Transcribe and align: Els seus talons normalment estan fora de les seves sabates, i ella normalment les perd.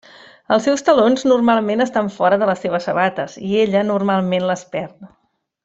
Els 0.53 0.63
seus 0.67 0.83
talons 0.87 1.25
normalment 1.31 1.85
estan 1.85 2.09
fora 2.15 2.41
de 2.45 2.49
les 2.53 2.65
seves 2.67 2.89
sabates, 2.89 3.39
i 3.51 3.55
ella 3.67 3.85
normalment 3.93 4.49
les 4.53 4.69
perd. 4.77 5.09